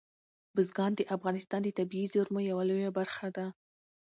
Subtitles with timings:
[0.55, 3.45] بزګان د افغانستان د طبیعي زیرمو یوه لویه برخه ده.